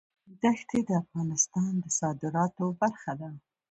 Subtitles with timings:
[0.41, 3.29] دښتې د افغانستان د صادراتو برخه ده.